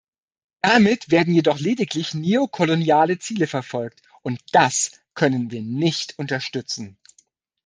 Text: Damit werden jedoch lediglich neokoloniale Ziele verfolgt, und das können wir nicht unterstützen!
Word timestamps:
Damit 0.63 1.11
werden 1.11 1.31
jedoch 1.31 1.59
lediglich 1.59 2.15
neokoloniale 2.15 3.19
Ziele 3.19 3.45
verfolgt, 3.45 4.01
und 4.23 4.41
das 4.51 4.93
können 5.13 5.51
wir 5.51 5.61
nicht 5.61 6.17
unterstützen! 6.17 6.97